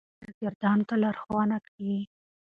ښوونکي 0.07 0.29
شاګردانو 0.37 0.83
ته 0.89 0.95
لارښوونه 1.03 1.57
کوي. 1.65 1.99